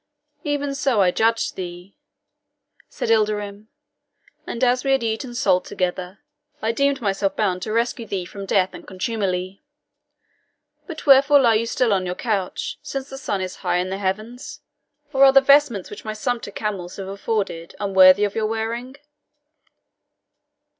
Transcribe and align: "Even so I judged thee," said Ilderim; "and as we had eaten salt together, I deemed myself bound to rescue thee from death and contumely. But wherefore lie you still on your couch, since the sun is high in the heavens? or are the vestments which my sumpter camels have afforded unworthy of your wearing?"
"Even 0.43 0.73
so 0.73 0.99
I 0.99 1.11
judged 1.11 1.55
thee," 1.55 1.95
said 2.89 3.09
Ilderim; 3.11 3.67
"and 4.47 4.63
as 4.63 4.83
we 4.83 4.93
had 4.93 5.03
eaten 5.03 5.35
salt 5.35 5.63
together, 5.65 6.21
I 6.59 6.71
deemed 6.71 7.01
myself 7.03 7.35
bound 7.35 7.61
to 7.61 7.71
rescue 7.71 8.07
thee 8.07 8.25
from 8.25 8.47
death 8.47 8.73
and 8.73 8.87
contumely. 8.87 9.61
But 10.87 11.05
wherefore 11.05 11.39
lie 11.41 11.53
you 11.53 11.67
still 11.67 11.93
on 11.93 12.07
your 12.07 12.15
couch, 12.15 12.79
since 12.81 13.11
the 13.11 13.17
sun 13.19 13.41
is 13.41 13.57
high 13.57 13.77
in 13.77 13.91
the 13.91 13.99
heavens? 13.99 14.61
or 15.13 15.23
are 15.23 15.31
the 15.31 15.39
vestments 15.39 15.91
which 15.91 16.03
my 16.03 16.13
sumpter 16.13 16.49
camels 16.49 16.95
have 16.95 17.07
afforded 17.07 17.75
unworthy 17.79 18.23
of 18.23 18.33
your 18.33 18.47
wearing?" 18.47 18.95